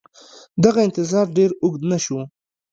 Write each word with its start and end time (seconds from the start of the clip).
دغه 0.63 0.79
انتظار 0.87 1.25
ډېر 1.37 1.49
اوږد 1.63 1.81
نه 1.91 1.97
شو. 2.03 2.19